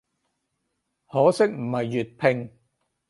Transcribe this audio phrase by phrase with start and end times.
[1.11, 2.51] 可惜唔係粵拼